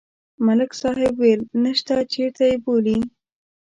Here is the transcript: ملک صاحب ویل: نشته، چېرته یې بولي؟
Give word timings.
ملک 0.45 0.71
صاحب 0.81 1.13
ویل: 1.21 1.41
نشته، 1.63 1.95
چېرته 2.13 2.43
یې 2.49 2.55
بولي؟ 2.63 2.97